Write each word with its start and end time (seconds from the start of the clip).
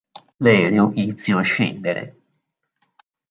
L'aereo 0.39 0.89
iniziò 0.95 1.37
a 1.37 1.43
scendere. 1.43 2.17